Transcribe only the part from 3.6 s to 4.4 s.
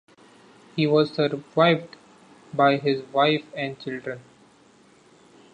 children.